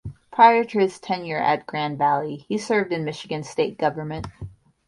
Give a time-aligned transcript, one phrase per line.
[0.31, 4.25] Prior to his tenure at Grand Valley, he served in Michigan state government.